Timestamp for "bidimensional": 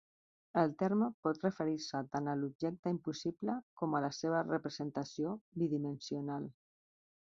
5.65-6.55